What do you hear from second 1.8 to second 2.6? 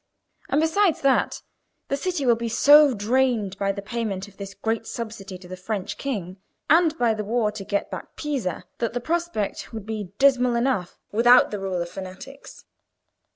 the city will be